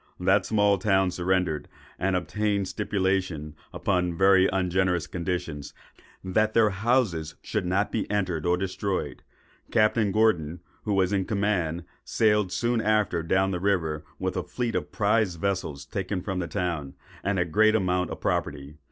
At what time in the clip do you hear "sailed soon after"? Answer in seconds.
12.03-13.21